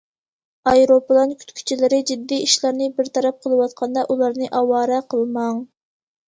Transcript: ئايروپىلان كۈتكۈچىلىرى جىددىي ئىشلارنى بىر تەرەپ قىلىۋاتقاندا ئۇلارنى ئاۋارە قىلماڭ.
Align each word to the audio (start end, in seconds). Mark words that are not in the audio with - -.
ئايروپىلان 0.69 1.33
كۈتكۈچىلىرى 1.41 1.99
جىددىي 2.11 2.41
ئىشلارنى 2.45 2.87
بىر 2.95 3.11
تەرەپ 3.19 3.39
قىلىۋاتقاندا 3.45 4.07
ئۇلارنى 4.15 4.49
ئاۋارە 4.61 4.99
قىلماڭ. 5.15 5.63